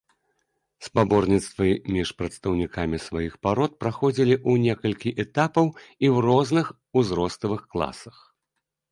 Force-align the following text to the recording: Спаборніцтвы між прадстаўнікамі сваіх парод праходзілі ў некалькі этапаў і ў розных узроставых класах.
Спаборніцтвы 0.85 1.65
між 1.97 2.09
прадстаўнікамі 2.21 2.97
сваіх 3.07 3.33
парод 3.47 3.75
праходзілі 3.83 4.33
ў 4.49 4.71
некалькі 4.71 5.13
этапаў 5.25 5.69
і 6.03 6.07
ў 6.15 6.25
розных 6.29 6.65
узроставых 7.03 7.61
класах. 7.75 8.17